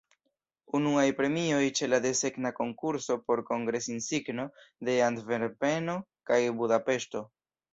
Unuaj 0.77 1.03
premioj 1.19 1.59
ĉe 1.79 1.89
la 1.89 1.99
desegna 2.05 2.51
konkurso 2.61 3.19
por 3.27 3.43
kongres-insigno 3.51 4.49
de 4.91 4.97
Antverpeno 5.11 5.99
kaj 6.33 6.41
Budapeŝto. 6.63 7.27